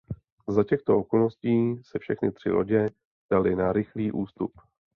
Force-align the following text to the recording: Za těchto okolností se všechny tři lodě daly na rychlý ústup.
Za 0.47 0.63
těchto 0.63 0.97
okolností 0.97 1.79
se 1.83 1.99
všechny 1.99 2.31
tři 2.31 2.49
lodě 2.49 2.89
daly 3.29 3.55
na 3.55 3.73
rychlý 3.73 4.11
ústup. 4.11 4.51